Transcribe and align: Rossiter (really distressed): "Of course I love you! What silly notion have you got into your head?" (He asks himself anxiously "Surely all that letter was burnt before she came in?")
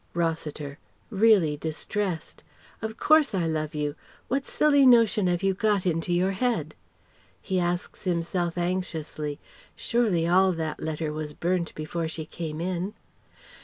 Rossiter 0.15 0.79
(really 1.11 1.55
distressed): 1.55 2.43
"Of 2.81 2.97
course 2.97 3.35
I 3.35 3.45
love 3.45 3.75
you! 3.75 3.93
What 4.29 4.47
silly 4.47 4.87
notion 4.87 5.27
have 5.27 5.43
you 5.43 5.53
got 5.53 5.85
into 5.85 6.11
your 6.11 6.31
head?" 6.31 6.73
(He 7.39 7.59
asks 7.59 8.01
himself 8.01 8.57
anxiously 8.57 9.39
"Surely 9.75 10.27
all 10.27 10.53
that 10.53 10.79
letter 10.81 11.13
was 11.13 11.35
burnt 11.35 11.75
before 11.75 12.07
she 12.07 12.25
came 12.25 12.59
in?") 12.59 12.95